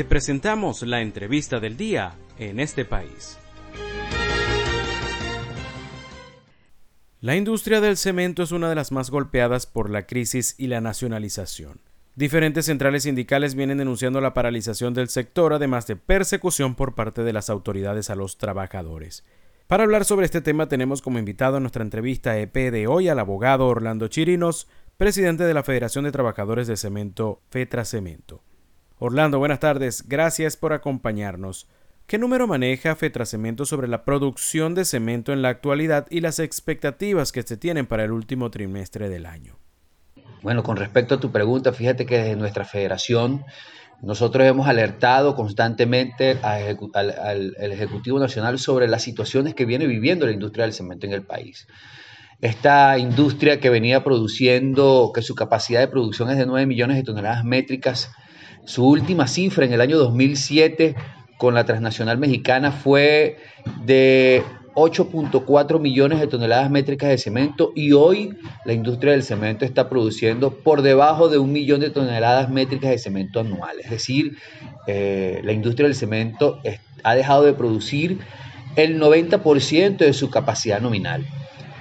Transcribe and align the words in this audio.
Te 0.00 0.06
presentamos 0.06 0.80
la 0.80 1.02
entrevista 1.02 1.60
del 1.60 1.76
día 1.76 2.14
en 2.38 2.58
este 2.58 2.86
país. 2.86 3.36
La 7.20 7.36
industria 7.36 7.82
del 7.82 7.98
cemento 7.98 8.42
es 8.42 8.50
una 8.50 8.70
de 8.70 8.74
las 8.76 8.92
más 8.92 9.10
golpeadas 9.10 9.66
por 9.66 9.90
la 9.90 10.06
crisis 10.06 10.54
y 10.56 10.68
la 10.68 10.80
nacionalización. 10.80 11.82
Diferentes 12.16 12.64
centrales 12.64 13.02
sindicales 13.02 13.54
vienen 13.54 13.76
denunciando 13.76 14.22
la 14.22 14.32
paralización 14.32 14.94
del 14.94 15.10
sector, 15.10 15.52
además 15.52 15.86
de 15.86 15.96
persecución 15.96 16.76
por 16.76 16.94
parte 16.94 17.22
de 17.22 17.34
las 17.34 17.50
autoridades 17.50 18.08
a 18.08 18.14
los 18.14 18.38
trabajadores. 18.38 19.22
Para 19.66 19.82
hablar 19.82 20.06
sobre 20.06 20.24
este 20.24 20.40
tema 20.40 20.66
tenemos 20.66 21.02
como 21.02 21.18
invitado 21.18 21.58
en 21.58 21.64
nuestra 21.64 21.84
entrevista 21.84 22.38
EP 22.38 22.54
de 22.54 22.86
hoy 22.86 23.10
al 23.10 23.18
abogado 23.18 23.66
Orlando 23.66 24.08
Chirinos, 24.08 24.66
presidente 24.96 25.44
de 25.44 25.52
la 25.52 25.62
Federación 25.62 26.06
de 26.06 26.12
Trabajadores 26.12 26.68
de 26.68 26.78
Cemento, 26.78 27.42
FETRA 27.50 27.84
Cemento. 27.84 28.42
Orlando, 29.02 29.38
buenas 29.38 29.60
tardes, 29.60 30.04
gracias 30.06 30.58
por 30.58 30.74
acompañarnos. 30.74 31.66
¿Qué 32.06 32.18
número 32.18 32.46
maneja 32.46 32.94
FETRA 32.94 33.24
Cemento 33.24 33.64
sobre 33.64 33.88
la 33.88 34.04
producción 34.04 34.74
de 34.74 34.84
cemento 34.84 35.32
en 35.32 35.40
la 35.40 35.48
actualidad 35.48 36.06
y 36.10 36.20
las 36.20 36.38
expectativas 36.38 37.32
que 37.32 37.42
se 37.42 37.56
tienen 37.56 37.86
para 37.86 38.04
el 38.04 38.12
último 38.12 38.50
trimestre 38.50 39.08
del 39.08 39.24
año? 39.24 39.56
Bueno, 40.42 40.62
con 40.62 40.76
respecto 40.76 41.14
a 41.14 41.18
tu 41.18 41.32
pregunta, 41.32 41.72
fíjate 41.72 42.04
que 42.04 42.18
desde 42.18 42.36
nuestra 42.36 42.66
federación 42.66 43.42
nosotros 44.02 44.46
hemos 44.46 44.68
alertado 44.68 45.34
constantemente 45.34 46.36
al, 46.42 47.56
Ejecutivo 47.58 48.18
Nacional 48.18 48.58
sobre 48.58 48.86
las 48.86 49.02
situaciones 49.02 49.54
que 49.54 49.64
viene 49.64 49.86
viviendo 49.86 50.26
la 50.26 50.32
industria 50.32 50.66
del 50.66 50.74
cemento 50.74 51.06
en 51.06 51.14
el 51.14 51.22
país. 51.22 51.66
Esta 52.42 52.98
industria 52.98 53.60
que 53.60 53.70
venía 53.70 54.04
produciendo, 54.04 55.10
que 55.14 55.22
su 55.22 55.34
capacidad 55.34 55.80
de 55.80 55.88
producción 55.88 56.28
es 56.28 56.36
de 56.36 56.44
9 56.44 56.66
millones 56.66 56.98
de 56.98 57.02
toneladas 57.02 57.44
métricas, 57.44 58.10
su 58.70 58.86
última 58.86 59.26
cifra 59.26 59.64
en 59.64 59.72
el 59.72 59.80
año 59.80 59.98
2007 59.98 60.94
con 61.38 61.54
la 61.54 61.64
transnacional 61.64 62.18
mexicana 62.18 62.70
fue 62.70 63.38
de 63.84 64.44
8.4 64.74 65.80
millones 65.80 66.20
de 66.20 66.28
toneladas 66.28 66.70
métricas 66.70 67.10
de 67.10 67.18
cemento 67.18 67.72
y 67.74 67.90
hoy 67.90 68.36
la 68.64 68.72
industria 68.72 69.12
del 69.12 69.24
cemento 69.24 69.64
está 69.64 69.88
produciendo 69.88 70.52
por 70.54 70.82
debajo 70.82 71.28
de 71.28 71.38
un 71.38 71.50
millón 71.50 71.80
de 71.80 71.90
toneladas 71.90 72.48
métricas 72.48 72.92
de 72.92 72.98
cemento 72.98 73.40
anual. 73.40 73.80
Es 73.82 73.90
decir, 73.90 74.36
eh, 74.86 75.40
la 75.42 75.52
industria 75.52 75.88
del 75.88 75.96
cemento 75.96 76.60
ha 77.02 77.14
dejado 77.16 77.42
de 77.42 77.54
producir 77.54 78.20
el 78.76 79.00
90% 79.00 79.96
de 79.96 80.12
su 80.12 80.30
capacidad 80.30 80.80
nominal. 80.80 81.26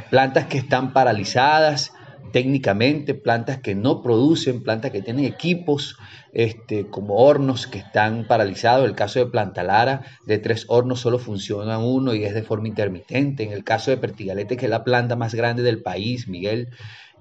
Plantas 0.10 0.48
que 0.48 0.58
están 0.58 0.92
paralizadas, 0.92 1.94
técnicamente, 2.32 3.14
plantas 3.14 3.60
que 3.60 3.76
no 3.76 4.02
producen, 4.02 4.64
plantas 4.64 4.92
que 4.92 5.02
tienen 5.02 5.26
equipos 5.26 5.98
este, 6.34 6.88
como 6.88 7.16
hornos 7.16 7.68
que 7.68 7.80
están 7.80 8.26
paralizados. 8.28 8.88
El 8.88 8.96
caso 8.96 9.20
de 9.20 9.26
Planta 9.26 9.64
Lara, 9.64 10.02
de 10.26 10.38
tres 10.38 10.66
hornos 10.68 11.00
solo 11.00 11.20
funciona 11.20 11.80
uno 11.80 12.14
y 12.14 12.24
es 12.24 12.34
de 12.34 12.44
forma 12.44 12.68
intermitente. 12.68 13.44
En 13.44 13.52
el 13.52 13.64
caso 13.64 13.92
de 13.92 13.98
Pertigalete, 13.98 14.58
que 14.58 14.66
es 14.66 14.72
la 14.72 14.84
planta 14.84 15.16
más 15.16 15.34
grande 15.36 15.64
del 15.64 15.82
país, 15.82 16.28
Miguel, 16.28 16.70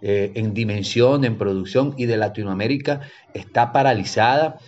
eh, 0.01 0.33
en 0.34 0.55
dimensión, 0.55 1.25
en 1.25 1.39
producción 1.39 1.95
y 1.97 2.06
de 2.06 2.17
Latinoamérica, 2.17 3.01
está 3.34 3.73
paralizada 3.73 4.59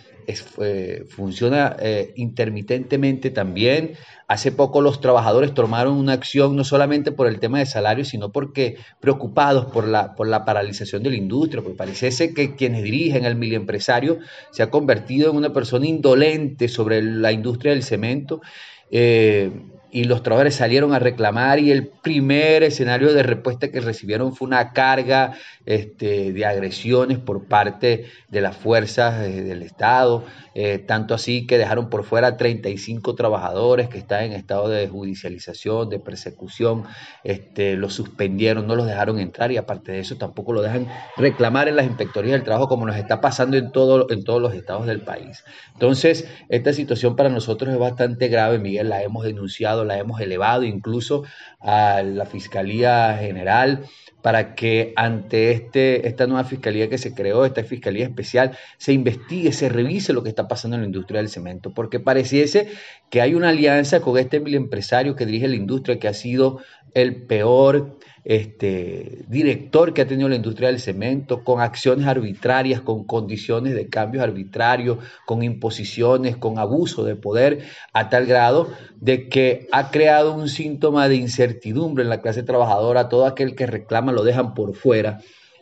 funciona 1.09 1.75
eh, 1.79 2.13
intermitentemente 2.15 3.29
también. 3.29 3.93
Hace 4.27 4.51
poco 4.51 4.81
los 4.81 5.01
trabajadores 5.01 5.53
tomaron 5.53 5.97
una 5.97 6.13
acción 6.13 6.55
no 6.55 6.63
solamente 6.63 7.11
por 7.11 7.27
el 7.27 7.39
tema 7.39 7.59
de 7.59 7.65
salario, 7.65 8.05
sino 8.05 8.31
porque 8.31 8.77
preocupados 8.99 9.65
por 9.65 9.87
la, 9.87 10.15
por 10.15 10.27
la 10.27 10.45
paralización 10.45 11.03
de 11.03 11.09
la 11.09 11.17
industria, 11.17 11.61
porque 11.61 11.77
parece 11.77 12.33
que 12.33 12.55
quienes 12.55 12.83
dirigen 12.83 13.25
el 13.25 13.35
mil 13.35 13.53
empresario 13.53 14.19
se 14.51 14.63
ha 14.63 14.69
convertido 14.69 15.31
en 15.31 15.37
una 15.37 15.51
persona 15.51 15.85
indolente 15.87 16.67
sobre 16.69 17.01
la 17.01 17.31
industria 17.31 17.73
del 17.73 17.83
cemento. 17.83 18.41
Eh, 18.89 19.51
y 19.91 20.05
los 20.05 20.23
trabajadores 20.23 20.55
salieron 20.55 20.93
a 20.93 20.99
reclamar 20.99 21.59
y 21.59 21.69
el 21.69 21.87
primer 21.87 22.63
escenario 22.63 23.13
de 23.13 23.23
respuesta 23.23 23.69
que 23.71 23.81
recibieron 23.81 24.33
fue 24.33 24.47
una 24.47 24.71
carga 24.71 25.33
este, 25.65 26.31
de 26.31 26.45
agresiones 26.45 27.19
por 27.19 27.45
parte 27.45 28.05
de 28.29 28.41
las 28.41 28.55
fuerzas 28.55 29.19
del 29.19 29.61
Estado, 29.61 30.23
eh, 30.55 30.79
tanto 30.79 31.13
así 31.13 31.45
que 31.45 31.57
dejaron 31.57 31.89
por 31.89 32.03
fuera 32.03 32.37
35 32.37 33.15
trabajadores 33.15 33.89
que 33.89 33.97
están 33.97 34.23
en 34.23 34.31
estado 34.31 34.69
de 34.69 34.87
judicialización, 34.87 35.89
de 35.89 35.99
persecución, 35.99 36.85
este, 37.23 37.75
los 37.75 37.93
suspendieron, 37.93 38.67
no 38.67 38.75
los 38.75 38.87
dejaron 38.87 39.19
entrar 39.19 39.51
y 39.51 39.57
aparte 39.57 39.91
de 39.91 39.99
eso 39.99 40.15
tampoco 40.15 40.53
lo 40.53 40.61
dejan 40.61 40.87
reclamar 41.17 41.67
en 41.67 41.75
las 41.75 41.85
inspectorías 41.85 42.33
del 42.33 42.43
trabajo 42.43 42.69
como 42.69 42.85
nos 42.85 42.95
está 42.95 43.19
pasando 43.19 43.57
en, 43.57 43.71
todo, 43.71 44.09
en 44.09 44.23
todos 44.23 44.41
los 44.41 44.53
estados 44.53 44.87
del 44.87 45.01
país. 45.01 45.43
Entonces, 45.73 46.27
esta 46.47 46.71
situación 46.71 47.15
para 47.15 47.29
nosotros 47.29 47.73
es 47.73 47.79
bastante 47.79 48.29
grave, 48.29 48.57
Miguel, 48.57 48.89
la 48.89 49.03
hemos 49.03 49.23
denunciado 49.23 49.80
la 49.83 49.97
hemos 49.97 50.21
elevado 50.21 50.63
incluso 50.63 51.23
a 51.59 52.01
la 52.03 52.25
Fiscalía 52.25 53.17
General 53.19 53.85
para 54.21 54.55
que 54.55 54.93
ante 54.95 55.51
este, 55.51 56.07
esta 56.07 56.27
nueva 56.27 56.43
fiscalía 56.43 56.89
que 56.89 56.97
se 56.97 57.13
creó, 57.13 57.45
esta 57.45 57.63
fiscalía 57.63 58.05
especial, 58.05 58.57
se 58.77 58.93
investigue, 58.93 59.51
se 59.51 59.69
revise 59.69 60.13
lo 60.13 60.23
que 60.23 60.29
está 60.29 60.47
pasando 60.47 60.75
en 60.75 60.81
la 60.81 60.87
industria 60.87 61.19
del 61.19 61.29
cemento, 61.29 61.73
porque 61.73 61.99
pareciese 61.99 62.69
que 63.09 63.21
hay 63.21 63.33
una 63.33 63.49
alianza 63.49 64.01
con 64.01 64.17
este 64.17 64.37
empresario 64.37 65.15
que 65.15 65.25
dirige 65.25 65.47
la 65.47 65.55
industria 65.55 65.99
que 65.99 66.07
ha 66.07 66.13
sido 66.13 66.61
el 66.93 67.23
peor 67.23 67.97
este, 68.23 69.23
director 69.27 69.93
que 69.93 70.01
ha 70.01 70.07
tenido 70.07 70.29
la 70.29 70.35
industria 70.35 70.69
del 70.69 70.79
cemento, 70.79 71.43
con 71.43 71.59
acciones 71.61 72.07
arbitrarias, 72.07 72.81
con 72.81 73.05
condiciones 73.05 73.73
de 73.73 73.89
cambios 73.89 74.23
arbitrarios, 74.23 74.99
con 75.25 75.43
imposiciones, 75.43 76.37
con 76.37 76.59
abuso 76.59 77.03
de 77.03 77.15
poder, 77.15 77.65
a 77.93 78.09
tal 78.09 78.25
grado 78.25 78.69
de 78.99 79.27
que 79.27 79.67
ha 79.71 79.89
creado 79.89 80.33
un 80.33 80.49
síntoma 80.49 81.07
de 81.07 81.15
incertidumbre 81.15 82.03
en 82.03 82.09
la 82.09 82.21
clase 82.21 82.43
trabajadora, 82.43 83.09
todo 83.09 83.25
aquel 83.25 83.55
que 83.55 83.65
reclama 83.65 84.11
lo 84.11 84.23
dejan 84.23 84.53
por 84.53 84.75
fuera, 84.75 85.19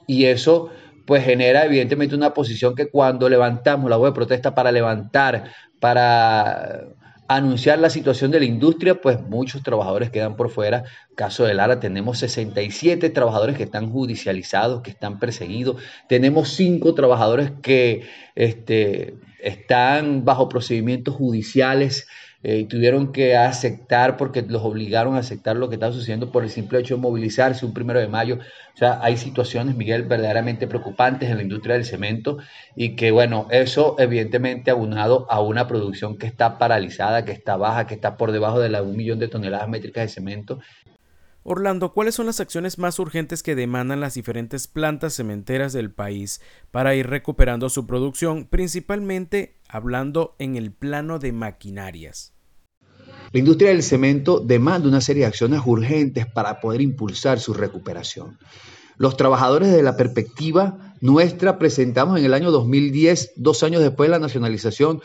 y 0.08 0.26
eso 0.26 0.70
pues 1.06 1.24
genera 1.24 1.66
evidentemente 1.66 2.14
una 2.14 2.36
posición 2.36 2.76
que 2.76 2.90
cuando 2.90 3.30
levantamos 3.30 3.90
la 3.90 3.98
voz 3.98 4.10
de 4.10 4.16
protesta 4.16 4.54
para 4.54 4.72
levantar, 4.72 5.52
para 5.80 6.90
anunciar 7.30 7.78
la 7.78 7.92
situación 7.92 8.32
de 8.32 8.40
la 8.40 8.46
industria, 8.46 9.02
pues 9.02 9.22
muchos 9.22 9.62
trabajadores 9.62 10.10
quedan 10.10 10.36
por 10.36 10.50
fuera. 10.50 10.86
Caso 11.16 11.46
de 11.46 11.54
Lara, 11.54 11.80
tenemos 11.80 12.18
67 12.18 13.08
trabajadores 13.12 13.56
que 13.56 13.64
están 13.64 13.92
judicializados, 13.92 14.82
que 14.82 14.90
están 14.90 15.20
perseguidos. 15.20 15.80
Tenemos 16.08 16.50
5 16.50 16.96
trabajadores 16.96 17.52
que 17.62 18.02
este, 18.34 19.14
están 19.44 20.26
bajo 20.26 20.50
procedimientos 20.50 21.16
judiciales 21.16 22.08
eh, 22.42 22.66
tuvieron 22.70 23.12
que 23.12 23.36
aceptar 23.36 24.16
porque 24.16 24.42
los 24.42 24.64
obligaron 24.64 25.16
a 25.16 25.20
aceptar 25.20 25.58
lo 25.58 25.68
que 25.68 25.76
estaba 25.76 25.92
sucediendo 25.92 26.32
por 26.32 26.44
el 26.44 26.50
simple 26.50 26.80
hecho 26.80 26.96
de 26.96 27.02
movilizarse 27.02 27.66
un 27.66 27.74
primero 27.74 28.00
de 28.00 28.08
mayo. 28.08 28.40
O 28.74 28.78
sea, 28.78 29.00
hay 29.02 29.18
situaciones, 29.18 29.76
Miguel, 29.76 30.04
verdaderamente 30.04 30.66
preocupantes 30.66 31.30
en 31.30 31.36
la 31.36 31.44
industria 31.44 31.76
del 31.76 31.84
cemento 31.84 32.38
y 32.78 32.96
que, 32.96 33.12
bueno, 33.12 33.48
eso 33.52 33.98
evidentemente 34.00 34.72
aunado 34.72 35.30
a 35.30 35.42
una 35.42 35.68
producción 35.68 36.18
que 36.18 36.28
está 36.28 36.58
paralizada, 36.58 37.26
que 37.26 37.34
está 37.34 37.58
baja, 37.58 37.88
que 37.88 37.96
está 37.96 38.16
por 38.16 38.32
debajo 38.32 38.60
de 38.62 38.70
la 38.70 38.84
un 38.84 38.96
millón 38.96 39.20
de 39.20 39.28
toneladas 39.28 39.68
métricas 39.68 40.06
de 40.06 40.10
cemento. 40.10 40.60
Orlando, 41.44 41.94
¿cuáles 41.94 42.16
son 42.16 42.26
las 42.26 42.40
acciones 42.40 42.78
más 42.78 43.00
urgentes 43.00 43.44
que 43.44 43.56
demandan 43.56 44.00
las 44.00 44.14
diferentes 44.14 44.68
plantas 44.68 45.14
cementeras 45.14 45.74
del 45.74 45.92
país 45.92 46.42
para 46.72 46.96
ir 46.96 47.08
recuperando 47.08 47.70
su 47.70 47.88
producción, 47.88 48.46
principalmente 48.46 49.59
hablando 49.70 50.36
en 50.40 50.56
el 50.56 50.72
plano 50.74 51.20
de 51.20 51.32
maquinarias? 51.32 52.34
La 53.32 53.40
industria 53.40 53.70
del 53.70 53.84
cemento 53.84 54.40
demanda 54.40 54.88
una 54.88 55.02
serie 55.02 55.22
de 55.22 55.28
acciones 55.28 55.62
urgentes 55.66 56.26
para 56.26 56.60
poder 56.60 56.82
impulsar 56.82 57.40
su 57.40 57.54
recuperación. 57.54 58.40
Los 58.98 59.16
trabajadores 59.16 59.72
de 59.72 59.84
la 59.84 59.96
perspectiva 59.96 60.96
nuestra 61.00 61.60
presentamos 61.60 62.20
en 62.20 62.26
el 62.26 62.34
año 62.34 62.52
2010, 62.52 63.34
dos 63.38 63.64
años 63.64 63.82
después 63.82 64.10
de 64.10 64.12
la 64.12 64.20
nacionalización, 64.20 65.02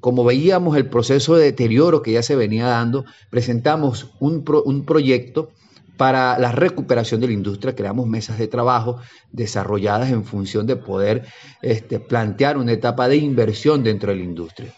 como 0.00 0.22
veíamos 0.22 0.76
el 0.76 0.88
proceso 0.88 1.34
de 1.34 1.46
deterioro 1.46 2.02
que 2.02 2.12
ya 2.12 2.22
se 2.22 2.36
venía 2.36 2.66
dando, 2.66 3.06
presentamos 3.30 4.10
un, 4.20 4.44
un 4.66 4.84
proyecto 4.84 5.50
para 5.96 6.38
la 6.38 6.52
recuperación 6.52 7.20
de 7.20 7.28
la 7.28 7.32
industria, 7.32 7.74
creamos 7.74 8.06
mesas 8.06 8.38
de 8.38 8.48
trabajo 8.48 8.98
desarrolladas 9.30 10.10
en 10.10 10.24
función 10.24 10.66
de 10.66 10.76
poder 10.76 11.26
este, 11.62 12.00
plantear 12.00 12.58
una 12.58 12.72
etapa 12.72 13.08
de 13.08 13.16
inversión 13.16 13.82
dentro 13.82 14.10
de 14.10 14.18
la 14.18 14.24
industria. 14.24 14.72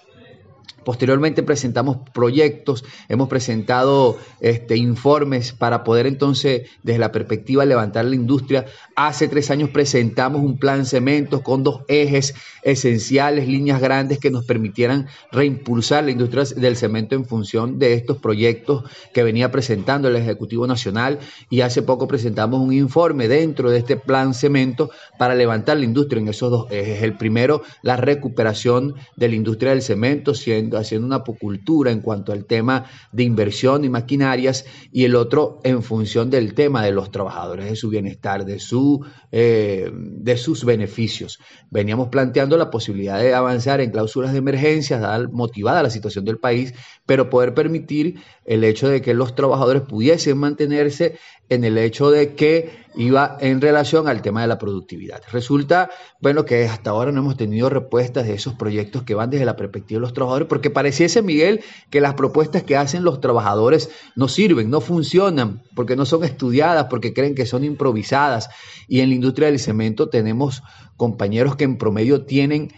Posteriormente 0.87 1.43
presentamos 1.43 1.97
proyectos, 2.15 2.85
hemos 3.09 3.29
presentado 3.29 4.19
este, 4.41 4.77
informes 4.77 5.53
para 5.53 5.83
poder 5.83 6.07
entonces, 6.07 6.69
desde 6.85 7.01
la 7.01 7.11
perspectiva, 7.11 7.65
levantar 7.65 8.05
la 8.05 8.15
industria. 8.15 8.67
Hace 8.95 9.27
tres 9.27 9.51
años 9.51 9.71
presentamos 9.71 10.43
un 10.43 10.59
plan 10.59 10.87
cementos 10.87 11.43
con 11.43 11.65
dos 11.65 11.81
ejes 11.89 12.35
esenciales, 12.63 13.49
líneas 13.49 13.81
grandes 13.81 14.21
que 14.21 14.31
nos 14.31 14.45
permitieran 14.45 15.09
reimpulsar 15.33 16.05
la 16.05 16.13
industria 16.13 16.45
del 16.55 16.77
cemento 16.77 17.17
en 17.17 17.25
función 17.25 17.81
de 17.81 17.95
estos 17.95 18.19
proyectos 18.19 18.85
que 19.13 19.25
venía 19.25 19.51
presentando 19.51 20.07
el 20.07 20.15
Ejecutivo 20.15 20.69
Nacional 20.69 21.19
y 21.51 21.63
hace 21.63 21.83
poco 21.83 22.07
presentamos 22.07 22.61
un 22.61 22.73
informe 22.73 23.27
dentro 23.27 23.71
de 23.73 23.79
este 23.79 23.97
plan 23.97 24.35
cemento 24.35 24.91
para 25.19 25.35
levantar 25.35 25.79
la 25.79 25.85
industria 25.85 26.21
en 26.21 26.29
esos 26.29 26.49
dos 26.49 26.67
ejes. 26.71 27.03
El 27.03 27.17
primero, 27.17 27.63
la 27.83 27.97
recuperación 27.97 28.95
de 29.17 29.29
la 29.29 29.35
industria 29.35 29.73
del 29.73 29.83
cemento, 29.83 30.33
siendo 30.33 30.76
haciendo 30.79 31.07
una 31.07 31.17
apocultura 31.17 31.91
en 31.91 32.01
cuanto 32.01 32.33
al 32.33 32.45
tema 32.45 32.85
de 33.13 33.23
inversión 33.23 33.85
y 33.85 33.89
maquinarias 33.89 34.65
y 34.93 35.05
el 35.05 35.17
otro 35.17 35.61
en 35.65 35.83
función 35.83 36.31
del 36.31 36.55
tema 36.55 36.85
de 36.85 36.93
los 36.93 37.11
trabajadores, 37.11 37.67
de 37.67 37.77
su 37.77 37.89
bienestar, 37.89 38.45
de, 38.45 38.59
su, 38.59 39.05
eh, 39.33 39.91
de 39.93 40.37
sus 40.37 40.65
beneficios. 40.65 41.39
Veníamos 41.71 42.09
planteando 42.09 42.57
la 42.57 42.71
posibilidad 42.71 43.19
de 43.19 43.35
avanzar 43.35 43.81
en 43.81 43.91
cláusulas 43.91 44.33
de 44.33 44.39
emergencia, 44.39 45.01
motivada 45.33 45.83
la 45.83 45.91
situación 45.91 46.25
del 46.25 46.39
país, 46.39 46.75
pero 47.07 47.31
poder 47.31 47.55
permitir 47.55 48.21
el 48.45 48.65
hecho 48.65 48.89
de 48.89 49.03
que 49.03 49.15
los 49.15 49.35
trabajadores 49.35 49.83
pudiesen 49.83 50.39
mantenerse 50.39 51.19
en 51.49 51.65
el 51.65 51.79
hecho 51.79 52.11
de 52.11 52.35
que 52.35 52.86
iba 52.97 53.37
en 53.41 53.61
relación 53.61 54.09
al 54.09 54.23
tema 54.23 54.41
de 54.41 54.49
la 54.49 54.59
productividad. 54.59 55.23
Resulta, 55.31 55.91
bueno, 56.21 56.45
que 56.45 56.65
hasta 56.65 56.91
ahora 56.91 57.13
no 57.13 57.21
hemos 57.21 57.37
tenido 57.37 57.69
respuestas 57.69 58.27
de 58.27 58.35
esos 58.35 58.55
proyectos 58.55 59.03
que 59.03 59.15
van 59.15 59.31
desde 59.31 59.45
la 59.45 59.57
perspectiva 59.57 59.99
de 59.99 60.03
los 60.03 60.15
trabajadores, 60.15 60.49
porque 60.49 60.71
pareciese, 60.71 61.23
Miguel, 61.23 61.61
que 61.91 62.01
las 62.01 62.15
propuestas 62.15 62.63
que 62.63 62.77
hacen 62.77 63.05
los 63.05 63.21
trabajadores 63.21 63.91
no 64.17 64.29
sirven, 64.29 64.71
no 64.71 64.81
funcionan, 64.81 65.63
porque 65.75 65.95
no 65.95 66.07
son 66.07 66.25
estudiadas, 66.25 66.87
porque 66.89 67.13
creen 67.13 67.35
que 67.35 67.47
son 67.47 67.65
improvisadas. 67.65 68.49
Y 68.89 69.01
en 69.01 69.11
la 69.11 69.15
industria 69.15 69.49
del 69.49 69.59
cemento 69.59 70.09
tenemos 70.09 70.63
compañeros 70.97 71.57
que 71.57 71.65
en 71.65 71.77
promedio 71.77 72.25
tienen 72.25 72.73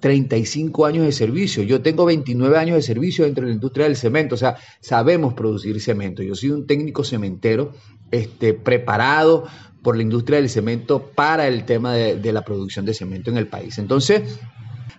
35 0.00 0.86
eh, 0.86 0.88
años 0.88 1.04
de 1.04 1.12
servicio. 1.12 1.62
Yo 1.62 1.82
tengo 1.82 2.04
29 2.06 2.56
años 2.58 2.76
de 2.76 2.82
servicio 2.82 3.24
dentro 3.24 3.42
de 3.44 3.50
la 3.50 3.54
industria 3.54 3.84
del 3.84 3.96
cemento, 3.96 4.34
o 4.34 4.38
sea, 4.38 4.56
sabemos 4.80 5.34
producir 5.34 5.80
cemento. 5.80 6.22
Yo 6.22 6.34
soy 6.34 6.50
un 6.50 6.66
técnico 6.66 7.04
cementero 7.04 7.72
este, 8.10 8.54
preparado 8.54 9.46
por 9.86 9.96
la 9.96 10.02
industria 10.02 10.38
del 10.38 10.50
cemento 10.50 11.12
para 11.14 11.46
el 11.46 11.64
tema 11.64 11.94
de, 11.94 12.32
la 12.32 12.42
producción 12.44 12.84
de 12.84 12.92
cemento 12.92 13.30
en 13.30 13.36
el 13.36 13.46
país. 13.46 13.78
Entonces, 13.78 14.38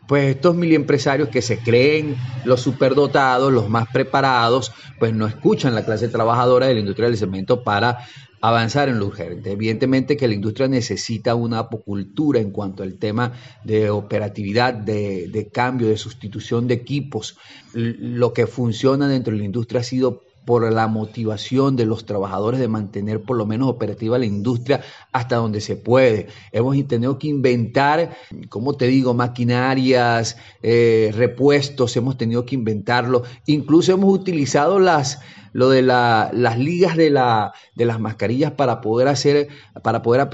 pues 0.07 0.35
estos 0.35 0.55
mil 0.55 0.73
empresarios 0.73 1.27
que 1.27 1.41
se 1.41 1.57
creen 1.59 2.15
los 2.45 2.61
superdotados, 2.61 3.51
los 3.51 3.67
más 3.67 3.89
preparados, 3.91 4.71
pues 4.97 5.13
no 5.13 5.27
escuchan 5.27 5.75
la 5.75 5.83
clase 5.83 6.07
trabajadora 6.07 6.67
de 6.67 6.75
la 6.75 6.79
industria 6.79 7.09
del 7.09 7.17
cemento 7.17 7.63
para 7.65 7.97
avanzar 8.39 8.87
en 8.87 8.99
lo 8.99 9.07
urgente. 9.07 9.51
Evidentemente 9.51 10.15
que 10.15 10.29
la 10.29 10.35
industria 10.35 10.69
necesita 10.69 11.35
una 11.35 11.59
apocultura 11.59 12.39
en 12.39 12.51
cuanto 12.51 12.83
al 12.83 12.93
tema 12.93 13.33
de 13.65 13.89
operatividad, 13.89 14.73
de 14.73 15.49
cambio, 15.51 15.89
de 15.89 15.97
sustitución 15.97 16.65
de 16.67 16.75
equipos. 16.75 17.37
Lo 17.73 18.31
que 18.31 18.47
funciona 18.47 19.09
dentro 19.09 19.33
de 19.33 19.39
la 19.39 19.45
industria 19.45 19.81
ha 19.81 19.83
sido 19.83 20.21
por 20.47 20.71
la 20.71 20.87
motivación 20.87 21.75
de 21.75 21.85
los 21.85 22.05
trabajadores 22.05 22.61
de 22.61 22.69
mantener 22.69 23.21
por 23.21 23.35
lo 23.35 23.45
menos 23.45 23.67
operativa 23.67 24.17
la 24.17 24.27
industria 24.27 24.79
hasta 25.11 25.35
donde 25.35 25.59
se 25.59 25.75
puede. 25.75 26.27
Hemos 26.53 26.77
tenido 26.87 27.19
que 27.19 27.27
inventar, 27.27 28.15
como 28.47 28.77
te 28.77 28.87
digo, 28.87 29.13
maquinarias, 29.13 30.37
eh, 30.63 31.11
repuestos, 31.13 31.97
hemos 31.97 32.17
tenido 32.17 32.45
que 32.45 32.55
inventarlo. 32.55 33.23
Incluso 33.45 33.91
hemos 33.91 34.13
utilizado 34.13 34.79
las, 34.79 35.19
lo 35.57 35.69
de 35.69 35.81
la, 35.81 36.29
las 36.33 36.59
ligas 36.59 36.95
de, 36.95 37.09
la, 37.09 37.51
de 37.73 37.85
las 37.85 37.99
mascarillas 37.99 38.51
para 38.51 38.79
poder 38.79 39.07
hacer, 39.07 39.47
para 39.81 40.03
poder 40.03 40.29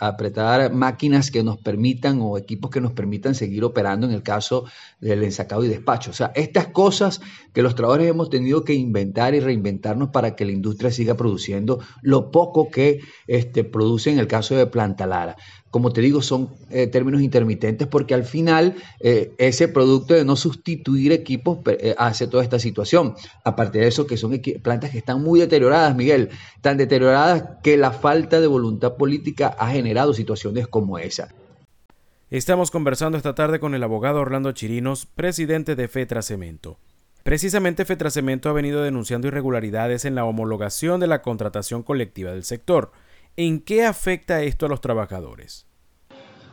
apretar 0.00 0.72
máquinas 0.72 1.30
que 1.30 1.44
nos 1.44 1.58
permitan 1.58 2.18
o 2.20 2.36
equipos 2.36 2.68
que 2.72 2.80
nos 2.80 2.94
permitan 2.94 3.36
seguir 3.36 3.62
operando 3.62 4.08
en 4.08 4.12
el 4.12 4.24
caso 4.24 4.64
del 4.98 5.22
ensacado 5.22 5.62
y 5.62 5.68
despacho. 5.68 6.10
O 6.10 6.14
sea, 6.14 6.32
estas 6.34 6.66
cosas 6.66 7.20
que 7.54 7.62
los 7.62 7.76
trabajadores 7.76 8.10
hemos 8.10 8.28
tenido 8.28 8.64
que 8.64 8.74
inventar 8.74 9.36
y 9.36 9.40
reinventarnos 9.40 10.08
para 10.08 10.34
que 10.34 10.44
la 10.44 10.50
industria 10.50 10.90
siga 10.90 11.14
produciendo 11.14 11.78
lo 12.02 12.32
poco 12.32 12.70
que 12.72 12.98
este, 13.28 13.62
produce 13.62 14.10
en 14.10 14.18
el 14.18 14.26
caso 14.26 14.56
de 14.56 14.66
Planta 14.66 15.06
Lara 15.06 15.36
como 15.70 15.92
te 15.92 16.00
digo, 16.00 16.22
son 16.22 16.50
eh, 16.70 16.86
términos 16.86 17.20
intermitentes 17.20 17.86
porque 17.86 18.14
al 18.14 18.24
final 18.24 18.74
eh, 19.00 19.32
ese 19.38 19.68
producto 19.68 20.14
de 20.14 20.24
no 20.24 20.36
sustituir 20.36 21.12
equipos 21.12 21.58
eh, 21.66 21.94
hace 21.98 22.26
toda 22.26 22.42
esta 22.42 22.58
situación. 22.58 23.14
Aparte 23.44 23.78
de 23.80 23.88
eso, 23.88 24.06
que 24.06 24.16
son 24.16 24.40
plantas 24.62 24.90
que 24.90 24.98
están 24.98 25.22
muy 25.22 25.40
deterioradas, 25.40 25.94
Miguel, 25.94 26.30
tan 26.62 26.76
deterioradas 26.76 27.44
que 27.62 27.76
la 27.76 27.92
falta 27.92 28.40
de 28.40 28.46
voluntad 28.46 28.96
política 28.96 29.54
ha 29.58 29.70
generado 29.70 30.14
situaciones 30.14 30.68
como 30.68 30.98
esa. 30.98 31.34
Estamos 32.30 32.70
conversando 32.70 33.16
esta 33.16 33.34
tarde 33.34 33.58
con 33.58 33.74
el 33.74 33.82
abogado 33.82 34.20
Orlando 34.20 34.52
Chirinos, 34.52 35.06
presidente 35.06 35.76
de 35.76 35.88
Fetra 35.88 36.22
Cemento. 36.22 36.78
Precisamente 37.22 37.84
Fetra 37.84 38.10
Cemento 38.10 38.48
ha 38.48 38.54
venido 38.54 38.82
denunciando 38.82 39.28
irregularidades 39.28 40.04
en 40.04 40.14
la 40.14 40.24
homologación 40.24 41.00
de 41.00 41.06
la 41.06 41.20
contratación 41.20 41.82
colectiva 41.82 42.32
del 42.32 42.44
sector. 42.44 42.92
¿En 43.40 43.60
qué 43.60 43.84
afecta 43.84 44.42
esto 44.42 44.66
a 44.66 44.68
los 44.68 44.80
trabajadores? 44.80 45.68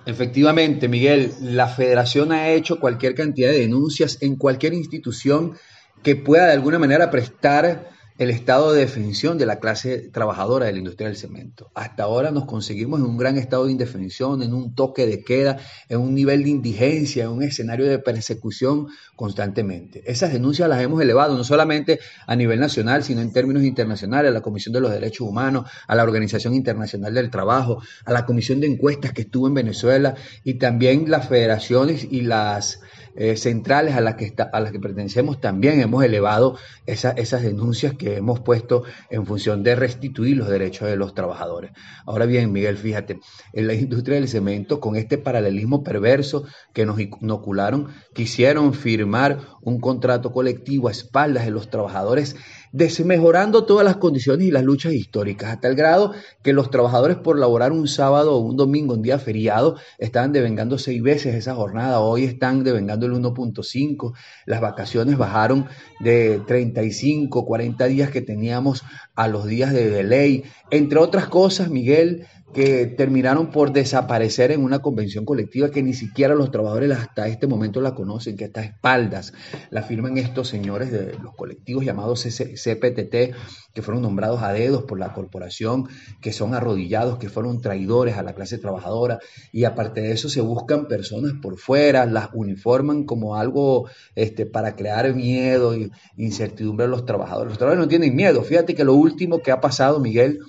Efectivamente, 0.06 0.88
Miguel, 0.88 1.34
la 1.42 1.68
federación 1.68 2.32
ha 2.32 2.50
hecho 2.50 2.80
cualquier 2.80 3.16
cantidad 3.16 3.50
de 3.50 3.58
denuncias 3.58 4.20
en 4.22 4.36
cualquier 4.36 4.76
institución 4.76 5.58
que 6.04 6.16
pueda 6.16 6.46
de 6.46 6.54
alguna 6.54 6.78
manera 6.78 7.10
prestar 7.10 7.90
el 8.18 8.30
estado 8.30 8.72
de 8.72 8.80
definición 8.80 9.38
de 9.38 9.46
la 9.46 9.60
clase 9.60 10.10
trabajadora 10.10 10.68
de 10.68 10.72
la 10.72 10.78
industria 10.78 11.10
del 11.10 11.18
cemento. 11.18 11.70
Hasta 11.76 12.04
ahora 12.04 12.32
nos 12.32 12.46
conseguimos 12.46 13.02
en 13.02 13.08
un 13.08 13.18
gran 13.18 13.38
estado 13.38 13.66
de 13.66 13.74
indefinición, 13.74 14.42
en 14.42 14.54
un 14.54 14.74
toque 14.74 15.06
de 15.06 15.22
queda, 15.22 15.58
en 15.90 16.00
un 16.00 16.16
nivel 16.16 16.44
de 16.44 16.50
indigencia, 16.50 17.26
en 17.26 17.32
un 17.32 17.44
escenario 17.44 17.86
de 17.86 18.00
persecución 18.00 18.88
constantemente. 19.18 20.02
Esas 20.06 20.32
denuncias 20.32 20.70
las 20.70 20.82
hemos 20.82 21.02
elevado 21.02 21.36
no 21.36 21.44
solamente 21.44 22.00
a 22.26 22.38
nivel 22.38 22.62
nacional, 22.62 23.04
sino 23.04 23.20
en 23.20 23.34
términos 23.34 23.64
internacionales, 23.64 24.30
a 24.30 24.34
la 24.34 24.42
Comisión 24.42 24.72
de 24.74 24.80
los 24.80 24.92
Derechos 24.92 25.28
Humanos, 25.28 25.70
a 25.86 25.96
la 25.96 26.04
Organización 26.04 26.54
Internacional 26.54 27.14
del 27.14 27.30
Trabajo, 27.30 27.82
a 28.06 28.14
la 28.14 28.26
Comisión 28.26 28.62
de 28.62 28.68
Encuestas 28.68 29.12
que 29.12 29.24
estuvo 29.24 29.48
en 29.48 29.56
Venezuela 29.56 30.16
y 30.46 30.54
también 30.54 31.10
las 31.12 31.28
federaciones 31.28 32.08
y 32.10 32.22
las 32.22 32.80
eh, 33.16 33.38
centrales 33.38 33.96
a 33.96 34.02
las, 34.02 34.16
que 34.16 34.34
a 34.52 34.60
las 34.60 34.72
que 34.72 34.80
pertenecemos 34.80 35.40
también 35.40 35.80
hemos 35.80 36.04
elevado 36.04 36.58
esas 36.86 37.42
denuncias 37.42 37.94
que 37.94 38.18
hemos 38.18 38.42
puesto 38.42 38.84
en 39.10 39.26
función 39.26 39.64
de 39.64 39.76
restituir 39.76 40.38
los 40.38 40.50
derechos 40.50 40.88
de 40.88 40.96
los 40.96 41.14
trabajadores. 41.14 41.72
Ahora 42.06 42.26
bien, 42.26 42.52
Miguel, 42.52 42.78
fíjate, 42.78 43.20
en 43.54 43.68
la 43.68 43.74
industria 43.74 44.16
del 44.16 44.28
cemento, 44.28 44.80
con 44.80 44.96
este 44.96 45.18
paralelismo 45.18 45.84
perverso 45.84 46.46
que 46.74 46.86
nos 46.86 47.00
inocularon, 47.00 47.88
quisieron 48.14 48.74
firmar 48.74 49.40
un 49.62 49.80
contrato 49.80 50.32
colectivo 50.32 50.88
a 50.88 50.92
espaldas 50.92 51.46
de 51.46 51.52
los 51.52 51.70
trabajadores 51.70 52.36
desmejorando 52.76 53.64
todas 53.64 53.86
las 53.86 53.96
condiciones 53.96 54.48
y 54.48 54.52
las 54.52 54.64
luchas 54.64 54.92
históricas, 54.92 55.50
hasta 55.54 55.70
el 55.70 55.76
grado 55.76 56.12
que 56.44 56.52
los 56.52 56.70
trabajadores 56.70 57.16
por 57.16 57.40
laborar 57.40 57.72
un 57.72 57.88
sábado 57.88 58.36
o 58.36 58.40
un 58.40 58.58
domingo, 58.58 58.96
un 58.96 59.02
día 59.02 59.18
feriado, 59.18 59.78
estaban 59.98 60.34
devengando 60.34 60.78
seis 60.78 61.02
veces 61.02 61.36
esa 61.36 61.56
jornada, 61.56 62.02
hoy 62.02 62.26
están 62.26 62.66
devengando 62.66 63.06
el 63.06 63.14
1.5, 63.14 64.14
las 64.46 64.60
vacaciones 64.60 65.18
bajaron 65.18 65.68
de 66.02 66.42
35, 66.46 67.46
40 67.46 67.86
días 67.86 68.12
que 68.12 68.22
teníamos 68.22 68.84
a 69.16 69.30
los 69.30 69.46
días 69.46 69.72
de 69.72 69.90
delay, 69.90 70.44
entre 70.70 71.00
otras 71.00 71.28
cosas, 71.28 71.70
Miguel, 71.70 72.28
que 72.54 72.86
terminaron 72.86 73.52
por 73.52 73.74
desaparecer 73.74 74.52
en 74.52 74.64
una 74.64 74.80
convención 74.80 75.26
colectiva 75.26 75.72
que 75.72 75.84
ni 75.84 75.94
siquiera 75.94 76.36
los 76.36 76.52
trabajadores 76.52 76.92
hasta 76.92 77.28
este 77.28 77.48
momento 77.48 77.82
la 77.82 77.96
conocen, 77.96 78.38
que 78.38 78.46
a 78.46 78.48
estas 78.48 78.66
espaldas 78.66 79.34
la 79.72 79.84
firman 79.84 80.18
estos 80.18 80.48
señores 80.48 80.92
de 80.92 81.18
los 81.22 81.36
colectivos 81.36 81.84
llamados 81.84 82.24
CPTT, 82.24 83.36
que 83.74 83.82
fueron 83.82 84.04
nombrados 84.04 84.42
a 84.42 84.54
dedos 84.54 84.84
por 84.84 85.00
la 85.00 85.12
corporación, 85.14 85.90
que 86.22 86.32
son 86.32 86.54
arrodillados, 86.54 87.18
que 87.18 87.30
fueron 87.30 87.60
traidores 87.62 88.16
a 88.16 88.24
la 88.24 88.34
clase 88.34 88.58
trabajadora, 88.58 89.20
y 89.52 89.66
aparte 89.66 90.02
de 90.02 90.14
eso 90.14 90.30
se 90.30 90.42
buscan 90.42 90.88
personas 90.88 91.34
por 91.42 91.58
fuera, 91.58 92.06
las 92.06 92.30
uniforman 92.34 93.04
como 93.04 93.36
algo 93.36 93.90
este, 94.16 94.46
para 94.46 94.76
crear 94.76 95.14
miedo 95.14 95.74
e 95.74 95.90
incertidumbre 96.16 96.86
a 96.86 96.90
los 96.90 97.06
trabajadores. 97.06 97.50
Los 97.50 97.58
trabajadores 97.58 97.86
no 97.86 97.90
tienen 97.90 98.16
miedo. 98.16 98.44
Fíjate 98.44 98.76
que 98.76 98.86
lo 98.86 98.94
último 98.94 99.40
que 99.40 99.52
ha 99.52 99.60
pasado, 99.60 100.00
Miguel, 100.00 100.40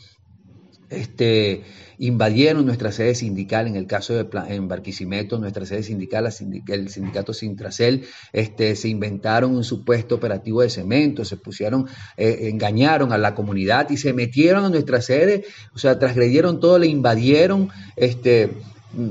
este, 0.90 1.62
invadieron 1.98 2.66
nuestra 2.66 2.92
sede 2.92 3.14
sindical, 3.14 3.66
en 3.66 3.76
el 3.76 3.86
caso 3.86 4.14
de 4.14 4.26
en 4.48 4.68
Barquisimeto, 4.68 5.38
nuestra 5.38 5.66
sede 5.66 5.82
sindical, 5.82 6.26
el 6.68 6.88
sindicato 6.88 7.32
Sintracel, 7.32 8.04
este, 8.32 8.76
se 8.76 8.88
inventaron 8.88 9.54
un 9.54 9.64
supuesto 9.64 10.14
operativo 10.14 10.62
de 10.62 10.70
cemento, 10.70 11.24
se 11.24 11.36
pusieron, 11.36 11.86
eh, 12.16 12.48
engañaron 12.50 13.12
a 13.12 13.18
la 13.18 13.34
comunidad 13.34 13.90
y 13.90 13.96
se 13.96 14.12
metieron 14.12 14.64
a 14.64 14.68
nuestra 14.68 15.00
sede, 15.00 15.44
o 15.74 15.78
sea, 15.78 15.98
transgredieron 15.98 16.60
todo, 16.60 16.78
le 16.78 16.86
invadieron, 16.86 17.70
este, 17.96 18.50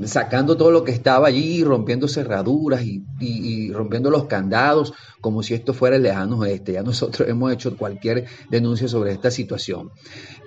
sacando 0.04 0.56
todo 0.56 0.70
lo 0.70 0.84
que 0.84 0.92
estaba 0.92 1.28
allí, 1.28 1.62
rompiendo 1.62 2.08
cerraduras 2.08 2.82
y, 2.84 3.72
rompiendo 3.72 4.10
los 4.10 4.24
candados, 4.24 4.94
como 5.20 5.42
si 5.42 5.54
esto 5.54 5.74
fuera 5.74 5.96
el 5.96 6.02
lejano 6.02 6.38
oeste. 6.38 6.72
Ya 6.72 6.82
nosotros 6.82 7.28
hemos 7.28 7.52
hecho 7.52 7.76
cualquier 7.76 8.26
denuncia 8.50 8.88
sobre 8.88 9.12
esta 9.12 9.30
situación. 9.30 9.90